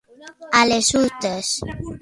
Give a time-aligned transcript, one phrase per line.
[0.59, 1.55] A les hurtes.